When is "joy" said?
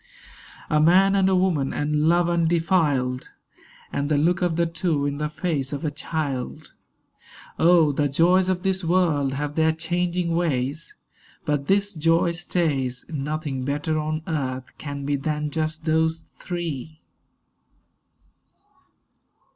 11.93-12.31